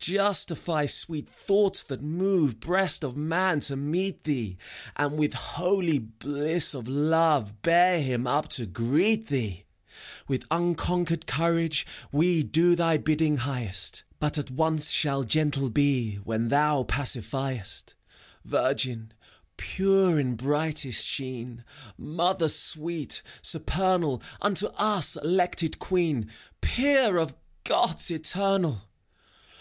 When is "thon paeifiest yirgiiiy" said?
16.48-19.10